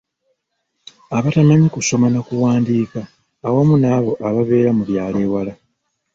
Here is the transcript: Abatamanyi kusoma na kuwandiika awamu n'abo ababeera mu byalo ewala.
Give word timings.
Abatamanyi 1.17 1.67
kusoma 1.75 2.07
na 2.13 2.21
kuwandiika 2.27 2.99
awamu 3.47 3.75
n'abo 3.81 4.11
ababeera 4.27 4.69
mu 4.77 4.83
byalo 4.89 5.17
ewala. 5.25 5.53